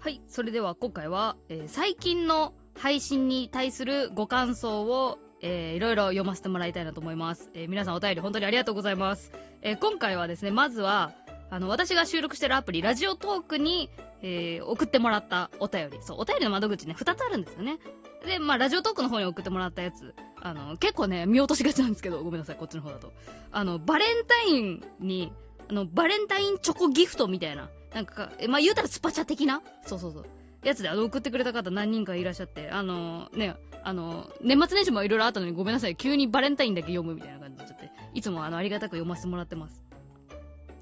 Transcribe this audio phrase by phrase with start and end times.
[0.00, 7.50] はい、それでは今回は、えー最近の配信に対するご感想を、えーいろいろ読ませてもらいたいなと思います。
[7.52, 9.30] えー皆さんお便り本当にありがとうございます。
[9.60, 11.12] えー今回はですね、まずは、
[11.50, 13.90] あの、私が収録してるアプリ、ラジオトークに、
[14.22, 15.98] えー送ってもらったお便り。
[16.00, 17.78] そう、お便りの窓口ね、二つあるんですよね。
[18.24, 20.14] で、まあ、ラジオトークの方に送ってもらったやつ。
[20.40, 23.12] あの、結構ね、見落としがちなんですけど、ごめんなさい、こっちの方だと。
[23.52, 25.30] あの、バレンタインに、
[25.68, 27.68] あの、バレンタインチョコギフトみたいな。
[27.94, 29.62] なんか、まあ、言うたらスパチャ的な？
[29.84, 30.26] そうそうそう。
[30.62, 35.96] やつで、あの、送ってくれた方何人かいらっしゃって、あの、ね、あの、年末年始もいろいろあったのにごめんなさい。
[35.96, 39.82] 急にバレンタインだけ読むみたいな感じになっちゃって、いつもあの、ありがたく読ませてもらってます。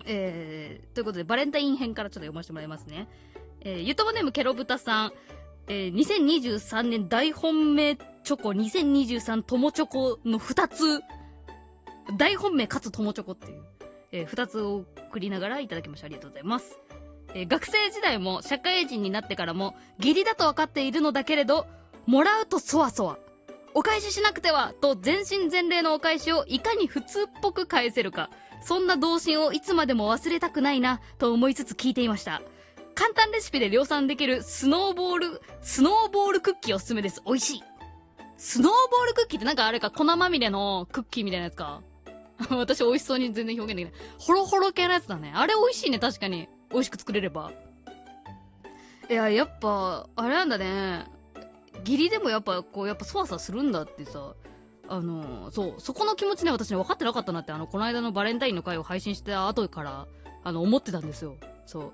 [0.04, 3.08] えー、ということで、バレンタイン編からちょっと読ませてもらいますね。
[3.60, 5.12] えー、ゆともネームケロブタさん、
[5.68, 11.02] えー、2023年大本命チョコ2023友チョコの2つ、
[12.16, 13.62] 大本命かつ友チョコっていう、
[14.12, 16.06] えー、2つを送りながらいただきました。
[16.06, 16.78] ありがとうございます。
[17.34, 21.66] えー学生時代も社会人になってからも義理だと分かっているのだけれど、
[22.06, 23.18] もらうとそわそわ。
[23.74, 28.30] お返ししなくてはと全身全霊のお返しをいかに普通っぽく返せるか。
[28.60, 32.42] そんな童心をいつまでも忘れたくないなと思いつつ聞いていました。
[32.94, 37.22] 簡単レシピで量産できるスノーボール、スノーボールクッキーおすすめです。
[37.24, 37.62] 美味しい。
[38.36, 41.82] スノーボールクッキーってなんかあれか粉まみれのクッキーみたいなやつか。
[42.50, 44.00] 私美味しそうに全然表現できない。
[44.18, 45.32] ホロホロ系のやつだね。
[45.34, 46.48] あれ美味しいね、確かに。
[46.70, 47.52] 美味しく作れれば。
[49.10, 51.06] いや、やっぱ、あれなんだね。
[51.80, 54.34] 義理でもやっぱ、こう、やっぱそわそわするんだってさ。
[54.88, 60.06] あの、そう、そこの気持ちね、私ね、分かってなかったなって、あの、この間のバレンタインの回を配信した後から、
[60.44, 61.36] あの、思ってたんですよ。
[61.66, 61.92] そう。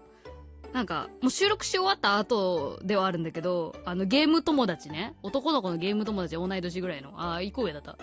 [0.73, 7.99] なんか、もう収録し終わった後ではあるんだけど、あの、ゲーム友達ね、男の子のゲーム友達、同い年ぐらいの、あー、行こうやだった。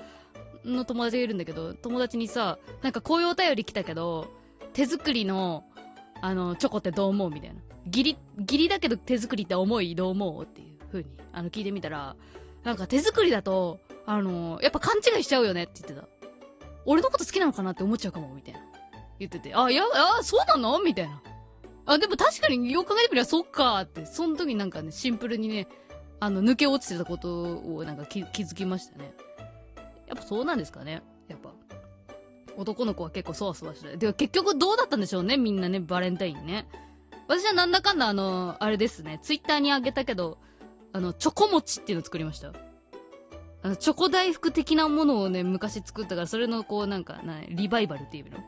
[0.66, 4.28] の友達がいるんだけど、友達にさ、なんかこういうお便り来たけど、
[4.74, 5.66] 手作りの、
[6.22, 7.62] あの、チョコってどう思うみたいな。
[7.88, 12.16] ギリ、ギリだけど手作りって思いどう思うっていう風に、あの、聞いてみたら、
[12.64, 16.08] なんか手作りだと、あの、やっぱ勘違いしちゃうよねって言ってた。
[16.86, 18.60] 俺のこと好きなのかなって思っちゃうかも、みたいな。
[19.20, 20.82] 言ってて、あ、いや、あ、そうなの？
[20.82, 21.22] みたいな。
[21.86, 25.68] あ、でも確かによく考えてみればそっかーって、その時なんかね、シンプルにね、
[26.20, 29.14] あの、抜け落ちてたことをなんか気気づきましたね。
[30.08, 31.02] やっぱそうなんですかね。
[31.28, 31.52] やっぱ。
[32.58, 33.98] 男の子は結構そわそわして。
[33.98, 36.68] で、結局どうだったんでしょうね、みんなね、バレンタインね。
[37.28, 40.38] 私はなんだかんだあの、あれですね、ツイッターにあげたけど、
[40.94, 42.52] あの、チョコ餅っていうの作りました。
[43.64, 48.40] あの、チョコ大福的なものをね、昔作ったから、それのこう、なんか、なリバイバルっていうの？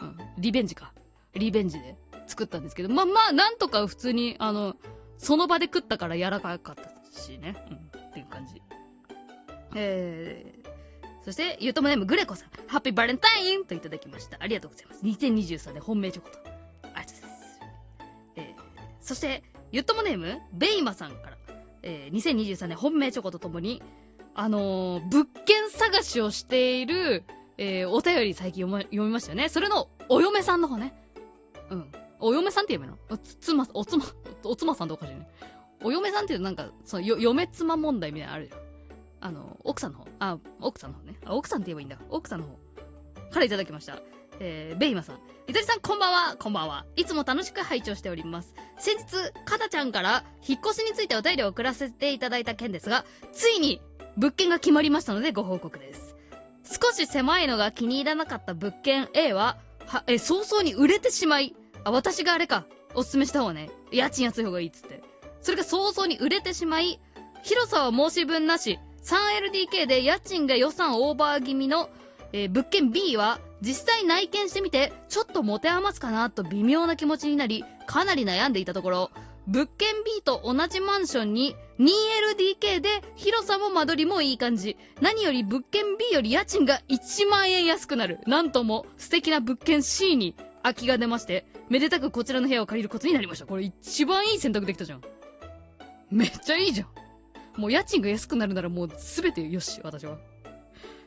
[0.00, 0.18] うん。
[0.36, 0.92] リベンジか。
[1.34, 4.76] リベンジで作ったんですけど、まあまあ、なんとか普通に、あの、
[5.16, 7.56] その場で食ったから柔らかかったしね。
[7.70, 7.76] うん。
[7.76, 8.62] っていう感じ。
[9.74, 10.68] えー、
[11.24, 14.36] そして、ゆうともネームグレコさん、ハッピーバレンタインといただきました。
[14.40, 15.04] ありがとうございます。
[15.04, 16.38] 2023年本命チョコと。
[16.38, 17.60] ありがとうございます。
[18.36, 18.44] えー、
[19.00, 19.42] そして、
[19.72, 21.38] ゆっともネーム、ベイマさんから、
[21.82, 23.82] えー、2023年本命チョコとともに、
[24.34, 27.24] あのー物件探しをしている、
[27.56, 29.48] えーお便り最近読ま読みましたよね。
[29.48, 30.94] それの、お嫁さんの方ね。
[31.70, 31.92] うん。
[32.20, 34.04] お嫁さんって言えばいいのおつ、妻、お妻、
[34.44, 35.28] お妻さんとおかしいね。
[35.82, 38.67] お嫁さんっていうとなんか、その、よ、嫁妻問題みたいなのあるじゃん。
[39.20, 40.06] あの、奥さんの方。
[40.18, 41.14] あ、奥さんの方ね。
[41.24, 41.98] あ、奥さんって言えばいいんだ。
[42.10, 42.58] 奥さんの方。
[43.30, 43.98] からいただきました。
[44.40, 45.20] えー、ベイマさん。
[45.46, 46.36] ゆとりさん、こんばんは。
[46.36, 46.86] こんばんは。
[46.96, 48.54] いつも楽しく拝聴しております。
[48.78, 53.80] 先日、かたちゃんから、引っ越しについてお便りを送らせていただいた件ですが、ついに、
[54.16, 56.16] 物件が決まりましたのでご報告です。
[56.64, 63.70] 少し狭いのが気に入らなかった物件 A は、は、え、早々に売れてしまい、あ、私があれか、おすすめした方がね。
[63.90, 65.02] 家賃安い方がいいっつって。
[65.40, 67.00] それが早々に売れてしまい、
[67.42, 71.88] 広さは申し分なし、3LDK で家賃が予算オーバー気味の、
[72.32, 79.10] えー物件 B は、実際内見してみて、ちょっと持て余すかなと微妙な気持ちになり、かなり悩んでいたところ、
[79.46, 84.76] 物件 B と同じマンションに 2LDK で広さも間取りもいい感じ。
[85.00, 88.20] 何より物件 B より家賃が1万円安くなる。
[88.26, 93.46] なんとも素敵な物件 C に空きが出まして、めでたくこちらの部屋を借りることになりました。
[93.46, 95.02] これ一番いい選択できたじゃん。
[96.10, 97.07] めっちゃいいじゃん。
[97.58, 100.16] もう家賃が安くなるならもう全てよし、私は。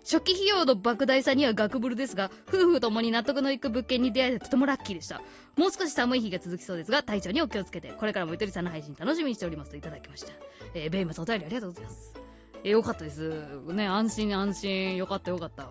[0.03, 5.21] 初期費用の莫大さには学ぶるですが、夫婦ともに納得のいく物件に出会えてとてもラッキーでした。
[5.55, 10.33] もう少し寒い日が続きそうですが、体調にお気をつけて、これからもゆとりさんの配信楽しみにしておりますといただきました。
[10.73, 12.13] えー、ベイマさんお便りありがとうございます。
[12.63, 13.29] えーよかったです。
[13.67, 14.97] ね、安心安心。
[14.97, 15.67] よかったよかった。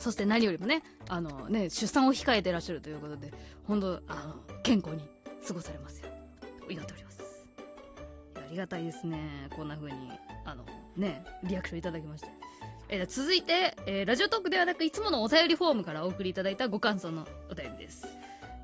[0.00, 3.32] そして何よりもね、あのね、出産を控えてらっしゃるということで、
[3.66, 5.02] 本当あの、健康に
[5.46, 6.08] 過ごされますよ。
[6.68, 7.13] 祈っております。
[8.54, 9.48] ありがたいですね。
[9.56, 10.12] こんな風に、
[10.44, 10.64] あの、
[10.96, 12.28] ね、リアクションいただきまして。
[12.88, 18.06] えー続いて、えーラジオトークではなくいつものお便りフォームからお送りいただいたご感想のお便りです。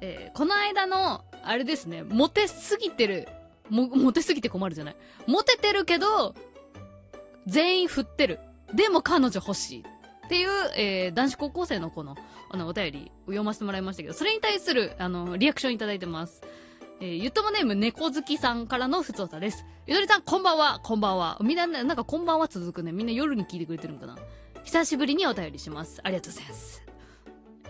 [0.00, 3.26] えーこの間の、あれですね、モテすぎてる
[3.68, 4.96] も、モテすぎて困るじゃない？
[5.26, 6.36] モテてるけど、
[7.48, 8.38] 全員振ってる。
[8.72, 9.84] でも彼女欲しい。
[10.26, 12.14] っていう、えー、男子高校生の子の、
[12.52, 16.40] あの、お便りを読ませてもらいましたけど、それに対する、あの、リアクションいただいてます。
[17.02, 19.64] えー、ゆともネーム猫好きさんからのふつおたです。
[19.86, 21.38] ゆとりさん、こんばんは、こんばんは。
[21.40, 22.92] みんな、なんかこんばんは続くね。
[22.92, 24.18] みんな夜に聞いてくれてるのかな？
[24.64, 26.00] 久しぶりにお便りします。
[26.04, 26.82] ありがとうございます。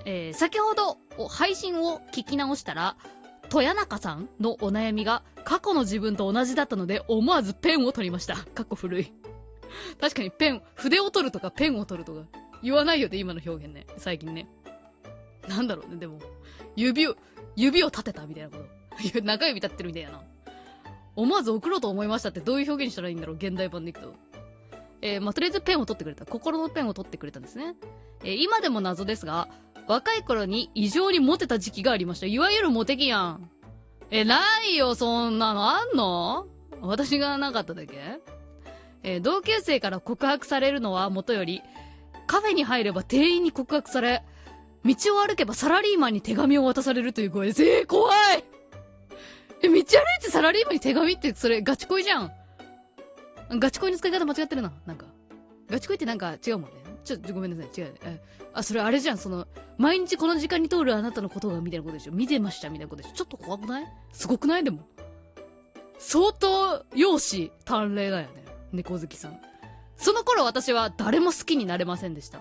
[0.04, 0.98] えー、先ほど、
[1.28, 2.96] 配信を聞き直したら、
[3.54, 8.34] 豊中さんのお悩みが過去の自分と同じだったので思わずペンを取りました。
[8.34, 9.12] かっこ古い。
[10.00, 12.22] 確かにペン、筆を取るとかペンを取るとか
[12.64, 13.86] 言わないよね、今の表現ね。
[13.96, 14.48] 最近ね。
[15.48, 16.18] なんだろうね、でも。
[16.74, 17.14] 指を、
[17.54, 18.79] 指を立てたみたいなこと。
[19.22, 20.22] 中指立ってるみたいやな。
[21.16, 24.14] 思わず送ろうと思いましたってどういう表現したらいいんだろう、現代版でいくと。
[25.02, 26.26] えー、まあ、とりあえずペンを取ってくれた。
[26.26, 27.74] 心のペンを取ってくれたんですね。
[28.22, 29.48] えー、今でも謎ですが、
[29.88, 32.26] 若い頃に異常にモテた時期がありました。
[32.26, 33.50] いわゆるモテ期やん。
[34.10, 35.70] え、ないよ、そんなの。
[35.70, 36.46] あんの？
[36.82, 38.20] 私がなかっただけ？
[39.02, 41.62] えー、同級生から告白されるのはもとより、
[42.26, 44.22] カフェに入れば店員に告白され、
[44.84, 47.64] 道を歩けばサラリーマンに手紙を渡されるという声です。
[47.64, 48.44] えー、怖い
[49.62, 52.32] え、道歩いてサラリーマンに手紙ってそれガチ恋じゃん。
[53.50, 54.72] ガチ恋の使い方間違ってるな。
[54.86, 55.06] なんか。
[55.68, 56.76] ガチ恋ってなんか違うもんね。
[57.04, 57.80] ちょっとごめんなさい。
[57.80, 57.94] 違う。
[58.02, 58.20] え、
[58.52, 59.18] あ、それあれじゃん。
[59.18, 59.46] その、
[59.78, 62.12] 毎日この時間に通るあなたのことがみたいなことでしょ。
[62.12, 63.14] 見てましたみたいなことでしょ。
[63.14, 63.86] ちょっと怖くない？
[64.12, 64.64] すごくない？
[64.64, 64.80] でも。
[65.98, 68.44] 相当、容姿、短麗だよね。
[68.72, 69.40] 猫好きさん。
[69.96, 72.40] その頃私は誰も好きになれませんでした。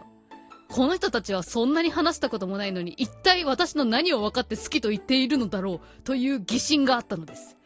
[0.71, 7.57] この人たちはそんなに話したこともないのに、一体私の何を分かって好きと言っているのだろう、という疑心があったのです。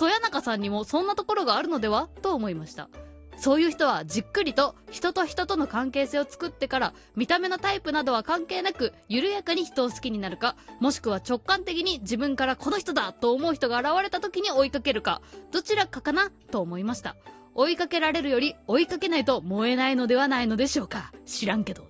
[0.00, 2.88] 豊中さんにもそんなところがあるのではと思いました。
[3.36, 15.22] そういう人はじっくりと人と人との関係性を作ってから見た目のタイプなどは関係なく緩やかに人を好きになるかもしくは直感的に自分からこの人だと思う人が現れた時に追いかけるか
[15.52, 17.14] どちらかかなと思いました
[17.54, 21.86] 追いかけられるより追いかけないと燃えないのではないのでしょうか知らんけど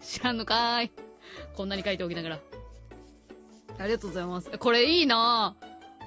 [0.00, 0.90] 知らんのかーい
[1.56, 2.40] こんなに書いておきながら
[3.78, 5.56] ありがとうございますこれいいな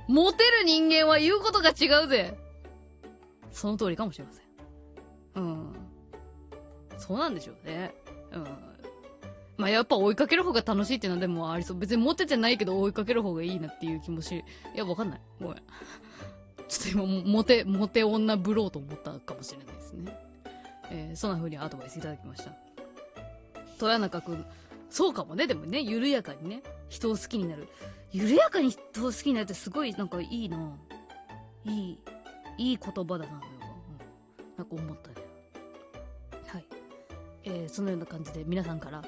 [0.08, 2.38] モテる人間は言うことが違うぜ
[3.52, 4.44] その通りかもしれません
[5.36, 5.74] うん。
[6.98, 7.94] そうなんでしょうね。
[8.32, 8.48] うん。
[9.58, 11.78] まあ、やっぱ追いかける方が楽しいっていうのはでもありそう。
[11.78, 14.44] 別にモテてないけど追いかける方がいいなっていう気もし、
[14.76, 15.22] いや、わかんない。
[15.40, 15.58] ごめん。
[16.68, 20.18] ちょっと今、モテ、モテ女ぶろうと思ったかもしれないですね。
[20.92, 22.52] えー、そんな風にアドバイスいただきました。
[23.74, 24.46] 豊中くん、
[24.90, 27.68] そうかもね、でもね、緩やかにね、人を好きになる。
[28.12, 30.78] 緩やかに人を好きになるってすごいなんかいいな。
[31.66, 32.00] いい、
[32.58, 33.42] いい言葉だな、
[34.58, 35.16] なんか思ったね。
[36.48, 36.66] はい。
[37.46, 39.04] えー、そのような感じで皆さんから、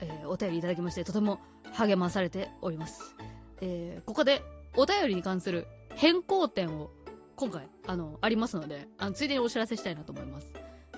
[0.00, 1.40] えー、お便りいただきましてとても
[1.72, 3.14] 励まされております、
[3.60, 4.42] えー、ここで
[4.76, 6.90] お便りに関する変更点を
[7.36, 10.52] 今回あのありますのであのついでにお知らせしたいなと思います。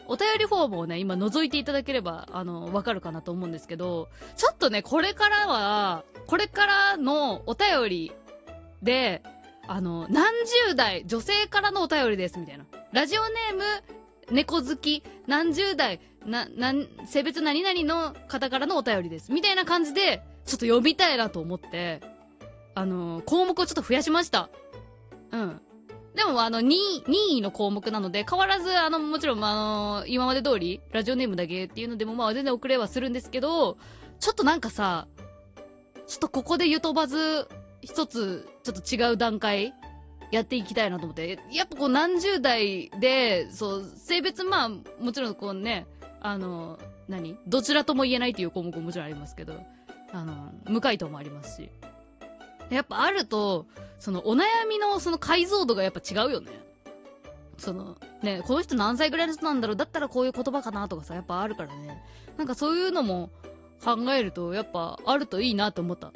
[0.06, 8.12] お便りフォームをね、今覗いていただければ、あの、わかるかなと思うんですけど、ちょっとね、これからは、これからのお便り
[8.82, 9.22] で、
[9.66, 10.32] あの、何
[10.68, 12.64] 十代、女性からのお便りです、みたいな。
[12.92, 13.62] ラジオネーム、
[14.30, 16.72] 猫好き、何十代、な、な、
[17.06, 19.32] 性別何々の方からのお便りです。
[19.32, 22.00] みたいな感じで、ちょっと読みたいなと思って、
[22.74, 24.50] あの、項目をちょっと増やしました。
[25.32, 25.60] うん。
[26.14, 33.76] でも、あの、2位、2位の項目なので、変わらず、あの、もちろん、あの、今まで通り、ラジオネームだけっていうのでも、まあ、全然遅れはするんですけど、
[34.20, 35.08] ちょっとなんかさ、
[36.06, 37.48] ちょっとここでゆとばず、
[37.82, 39.74] 一つ、ちょっと違う段階
[40.30, 41.38] やっていきたいなと思って。
[41.50, 45.86] やっぱこう何十代で、そう、性別まあ、もちろんこうね、
[46.20, 47.36] あの、何？
[47.46, 49.60] どちらとも言えないっていう項目ももちろんありますけど、
[50.12, 51.70] あの、無回答もありますし。
[52.70, 53.66] やっぱあると、
[53.98, 56.50] そのお悩みのその解像度がやっぱ違うよね。
[57.58, 62.02] その、ね、この人何歳ぐらいの人なんだろうだったらこういう言葉かなとかさ、やっぱあるからね。
[62.36, 63.30] なんかそういうのも
[63.82, 66.12] 考えると、やっぱあるといいなと思った。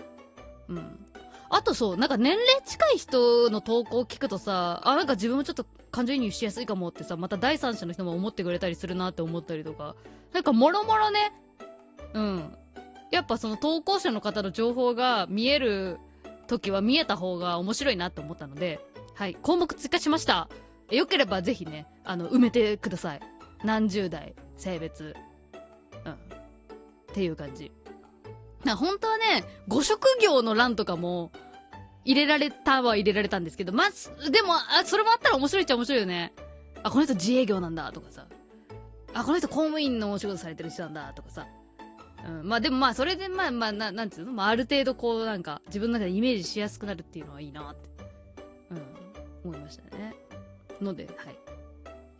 [0.68, 1.06] うん。
[1.50, 9.94] あとそう、なんか年齢近い人の投稿を聞くとさ、あ、なんか自分もちょっと感情移入しやすいかもってさ、また第三者の人も思ってくれたりするなって思ったりとか、
[10.32, 11.32] なんかもろもろね、
[12.12, 12.54] うん。
[13.10, 15.98] やっぱその投稿者の方の情報が見える
[16.48, 18.80] 時は見えた方が面白いなって思ったので、
[19.14, 20.48] はい、項目追加しました。
[20.90, 23.20] よければぜひね、あの、埋めてください。
[23.62, 25.14] 何十代、性別、
[26.04, 26.12] うん。
[26.12, 26.16] っ
[27.12, 27.70] ていう感じ。
[28.64, 31.30] な本当はね、ご職業の欄とかも、
[32.04, 36.32] 入れられたは入れられたんですけど、まあ、でも、あ、それもあったら面白いっちゃ面白いよね。
[36.82, 38.26] あ、この人自営業なんだ、とかさ。
[39.12, 41.46] あ、この人公務員のお仕事されてる人なんだ、とかさ。
[42.26, 44.32] うん、まあでもまあ、それでまあまあ、ななんていうの？
[44.32, 47.88] まあある程度こう、なんか、自分の中でイメージしやすくなるっていうのはいいなって、
[48.70, 50.14] うん、思いましたね。
[50.80, 51.26] ので、はい。
[51.28, 51.34] よ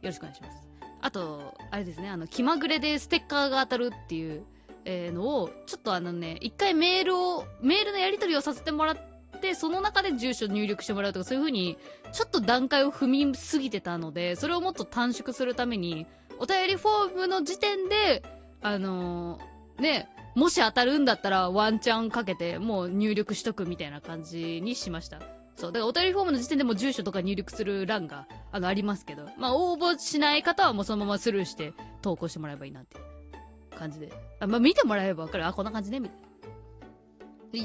[0.02, 0.62] ろしくお願いします。
[1.00, 4.45] あと、あれですね、あの、気まぐれでステッカーが当たるっていう、
[4.85, 8.97] えーのを、ちょっとあのね、一回メールを、メールのやり取りをさせてもらっ
[9.40, 11.76] て、その中で住所入力してもらうとか、そういう風に、
[12.12, 16.07] ちょっと段階を踏みすぎてたので、それをもっと短縮するために、
[16.38, 18.23] お便りフォームの時点で、
[18.62, 25.20] あのーね、もし当たるんだったらワンチャンかけて、もう入力しとくみたいな感じにしました。
[25.56, 25.73] そう。
[25.73, 34.12] だからお便りフォームの時点でも住所とか入力する欄が、あの、ありますけど、まあ、応募しない方はもうそのままスルーして投稿してもらえばいいなっていう感じで。
[34.38, 35.47] あまあ、見てもらえばわかる。
[35.47, 36.28] あ、こんな感じね、みたいな。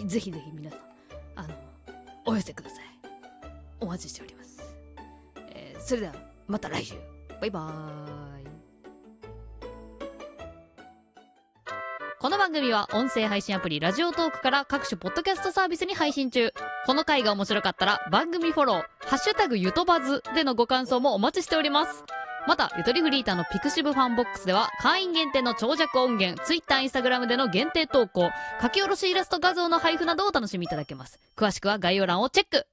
[0.07, 0.79] ぜひぜひ皆さん、
[1.35, 1.53] あの、
[2.25, 2.83] お寄せください。
[3.79, 4.59] お待ちしております。
[5.53, 6.15] えーそれでは、
[6.47, 6.95] また来週。
[7.41, 8.42] バイバーイ。
[12.23, 16.53] この番組は音声配信アプリ Radiotalk から各種ポッドキャストサービスに配信中。
[16.85, 22.05] この回が面白かったら番組フォロー、ハッシュタグゆとばずでのご感想もお待ちしております。
[22.47, 28.29] また、ゆとりフリーターの pixivFANBOX では会員限定の長尺音源、ツイッター、インスタグラムでの限定投稿、
[28.61, 31.19] 書き下ろしイラスト画像の配布などをお楽しみいただけます。
[31.35, 32.67] 詳しくは概要欄をチェック